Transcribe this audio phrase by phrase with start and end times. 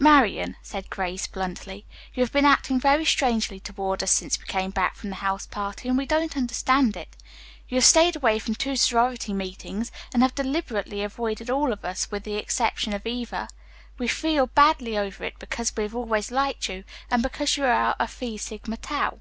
[0.00, 4.72] "Marian," said Grace bluntly, "you have been acting very strangely toward us since we came
[4.72, 7.16] back from the house party, and we don't understand it.
[7.68, 12.10] You have stayed away from two sorority meetings and have deliberately avoided all of us,
[12.10, 13.46] with the exception of Eva.
[13.96, 17.94] We feel badly over it, because we have always liked you, and because you are
[18.00, 19.20] a Phi Sigma Tau."